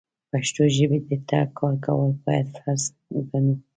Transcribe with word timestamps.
پښتو 0.31 0.61
ژبې 0.75 0.99
ته 1.29 1.39
کار 1.57 1.75
کول 1.85 2.11
بايد 2.25 2.47
فرض 2.57 2.83
وګڼو. 3.15 3.53